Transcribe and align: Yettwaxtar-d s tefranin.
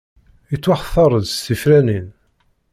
Yettwaxtar-d 0.51 1.25
s 1.33 1.35
tefranin. 1.45 2.07